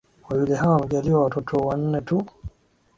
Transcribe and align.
Wawili 0.29 0.55
hao 0.55 0.73
wamejaliwa 0.75 1.23
watoto 1.23 1.57
wanne 1.57 2.01
tu 2.01 2.25